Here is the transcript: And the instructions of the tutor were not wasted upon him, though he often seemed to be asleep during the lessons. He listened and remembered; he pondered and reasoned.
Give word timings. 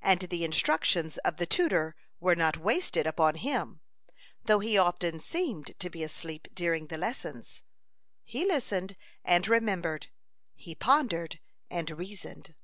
And 0.00 0.20
the 0.20 0.46
instructions 0.46 1.18
of 1.26 1.36
the 1.36 1.44
tutor 1.44 1.94
were 2.20 2.34
not 2.34 2.56
wasted 2.56 3.06
upon 3.06 3.34
him, 3.34 3.80
though 4.46 4.60
he 4.60 4.78
often 4.78 5.20
seemed 5.20 5.78
to 5.78 5.90
be 5.90 6.02
asleep 6.02 6.48
during 6.54 6.86
the 6.86 6.96
lessons. 6.96 7.62
He 8.24 8.46
listened 8.46 8.96
and 9.26 9.46
remembered; 9.46 10.06
he 10.54 10.74
pondered 10.74 11.38
and 11.68 11.90
reasoned. 11.90 12.54